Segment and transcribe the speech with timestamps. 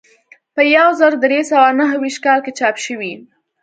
[0.55, 3.13] په یو زر درې سوه نهه ویشت کال کې چاپ شوی.